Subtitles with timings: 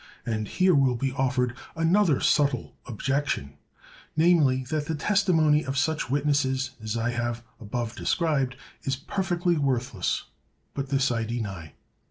[0.25, 3.53] And here will be offered another subtle objection,
[4.17, 10.23] namely, that the testimony of such witnesses as I have above described is perfectly worthless;
[10.73, 11.73] but this I deny.